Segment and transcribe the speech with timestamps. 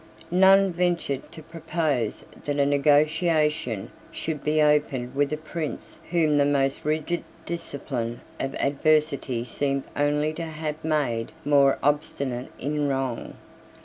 [0.31, 6.43] None ventured to propose that a negotiation should be opened with a prince whom the
[6.43, 13.35] most rigid discipline of adversity seemed only to have made more obstinate in wrong.